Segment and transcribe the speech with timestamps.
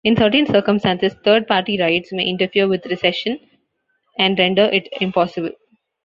[0.03, 3.39] In certain circumstances, third party rights may interfere with rescission
[4.17, 5.51] and render it impossible.